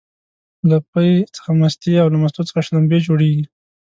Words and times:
له 0.69 0.77
پی 0.91 1.09
څخه 1.35 1.49
مستې 1.61 1.91
او 2.01 2.07
له 2.13 2.17
مستو 2.21 2.47
څخه 2.49 2.65
شلومبې 2.67 2.99
جوړيږي 3.07 3.45